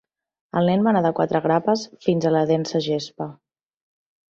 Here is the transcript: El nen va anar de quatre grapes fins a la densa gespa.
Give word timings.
El 0.61 0.69
nen 0.71 0.85
va 0.87 0.89
anar 0.93 1.03
de 1.07 1.11
quatre 1.19 1.41
grapes 1.43 1.85
fins 2.07 2.27
a 2.27 2.33
la 2.39 2.43
densa 2.55 2.83
gespa. 2.89 3.31